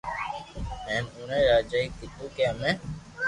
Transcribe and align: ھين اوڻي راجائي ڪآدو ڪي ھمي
ھين 0.87 1.03
اوڻي 1.15 1.39
راجائي 1.51 1.87
ڪآدو 1.97 2.25
ڪي 2.35 2.43
ھمي 2.51 2.71